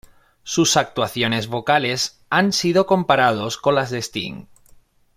Sus 0.41 0.77
actuaciones 0.77 1.45
vocales 1.45 2.23
han 2.31 2.53
sido 2.53 2.87
comparados 2.87 3.57
con 3.59 3.75
las 3.75 3.91
de 3.91 3.99
Sting. 3.99 4.47